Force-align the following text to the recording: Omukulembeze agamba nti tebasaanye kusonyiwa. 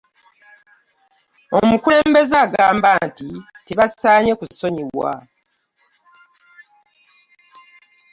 Omukulembeze 1.59 2.35
agamba 2.45 2.89
nti 3.07 3.29
tebasaanye 3.65 4.31
kusonyiwa. 4.39 5.11